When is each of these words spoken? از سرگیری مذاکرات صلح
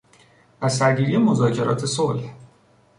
از 0.61 0.77
سرگیری 0.77 1.17
مذاکرات 1.17 1.85
صلح 1.85 2.21